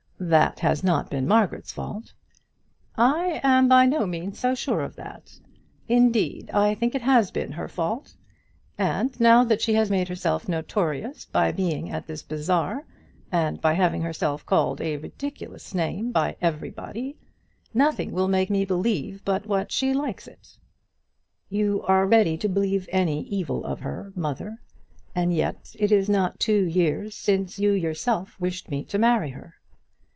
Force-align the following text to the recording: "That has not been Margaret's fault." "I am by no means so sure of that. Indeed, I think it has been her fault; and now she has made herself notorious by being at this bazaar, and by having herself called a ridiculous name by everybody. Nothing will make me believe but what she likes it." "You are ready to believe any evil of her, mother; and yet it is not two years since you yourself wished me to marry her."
"That 0.23 0.59
has 0.59 0.83
not 0.83 1.09
been 1.09 1.27
Margaret's 1.27 1.73
fault." 1.73 2.13
"I 2.95 3.39
am 3.43 3.67
by 3.67 3.87
no 3.87 4.05
means 4.05 4.37
so 4.37 4.53
sure 4.53 4.81
of 4.81 4.95
that. 4.97 5.39
Indeed, 5.87 6.51
I 6.51 6.75
think 6.75 6.93
it 6.93 7.01
has 7.01 7.31
been 7.31 7.53
her 7.53 7.67
fault; 7.67 8.13
and 8.77 9.19
now 9.19 9.49
she 9.57 9.73
has 9.73 9.89
made 9.89 10.07
herself 10.09 10.47
notorious 10.47 11.25
by 11.25 11.51
being 11.51 11.89
at 11.89 12.05
this 12.05 12.21
bazaar, 12.21 12.85
and 13.31 13.59
by 13.61 13.73
having 13.73 14.03
herself 14.03 14.45
called 14.45 14.79
a 14.79 14.97
ridiculous 14.97 15.73
name 15.73 16.11
by 16.11 16.35
everybody. 16.39 17.17
Nothing 17.73 18.11
will 18.11 18.27
make 18.27 18.51
me 18.51 18.63
believe 18.63 19.25
but 19.25 19.47
what 19.47 19.71
she 19.71 19.91
likes 19.91 20.27
it." 20.27 20.55
"You 21.49 21.81
are 21.87 22.05
ready 22.05 22.37
to 22.37 22.47
believe 22.47 22.87
any 22.91 23.23
evil 23.23 23.65
of 23.65 23.79
her, 23.79 24.13
mother; 24.15 24.61
and 25.15 25.33
yet 25.33 25.75
it 25.79 25.91
is 25.91 26.07
not 26.07 26.39
two 26.39 26.63
years 26.65 27.15
since 27.15 27.57
you 27.57 27.71
yourself 27.71 28.39
wished 28.39 28.69
me 28.69 28.83
to 28.83 28.99
marry 28.99 29.31
her." 29.31 29.55